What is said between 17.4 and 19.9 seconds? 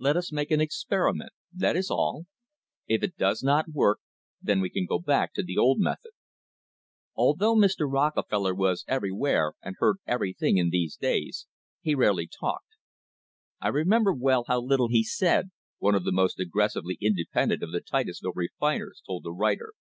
of the Titusville refiners told the writer.